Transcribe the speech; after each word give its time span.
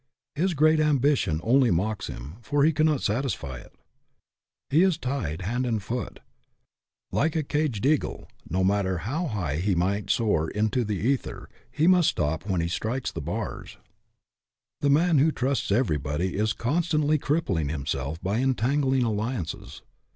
His 0.33 0.55
great 0.55 0.79
ambition 0.79 1.39
only 1.43 1.69
mocks 1.69 2.07
him, 2.07 2.37
for 2.41 2.63
he 2.63 2.73
cannot 2.73 3.03
satisfy 3.03 3.59
it. 3.59 3.71
He 4.71 4.81
is 4.81 4.97
tied 4.97 5.43
hand 5.43 5.63
and 5.67 5.77
foot. 5.83 6.21
Like 7.11 7.35
a 7.35 7.43
caged 7.43 7.85
eagle, 7.85 8.27
no 8.49 8.63
matter 8.63 8.97
FREEDOM 9.01 9.11
AT 9.11 9.19
ANY 9.19 9.25
COST 9.25 9.27
55 9.27 9.37
how 9.37 9.41
high 9.41 9.55
he 9.57 9.75
might 9.75 10.09
soar 10.09 10.49
into 10.49 10.83
the 10.83 10.97
ether, 10.97 11.49
he 11.69 11.85
must 11.85 12.09
stop 12.09 12.47
when 12.47 12.61
he 12.61 12.67
strikes 12.67 13.11
the 13.11 13.21
bars. 13.21 13.77
The 14.79 14.89
man 14.89 15.19
who 15.19 15.31
trusts 15.31 15.71
everybody 15.71 16.33
is 16.35 16.53
con 16.53 16.81
stantly 16.81 17.21
crippling 17.21 17.69
himself 17.69 18.19
by 18.23 18.39
entangling 18.39 19.03
alli 19.03 19.35
ances. 19.35 19.81